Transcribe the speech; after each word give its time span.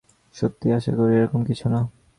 সত্যিই, 0.35 0.73
আশা 0.73 0.91
করি 0.97 1.13
এরকম 1.15 1.41
কিছু 1.43 1.65
না। 1.69 1.79